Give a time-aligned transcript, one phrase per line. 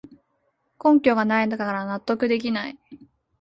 [0.83, 2.79] 根拠がないから納得できない